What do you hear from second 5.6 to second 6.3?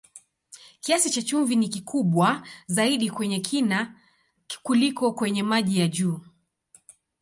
ya juu.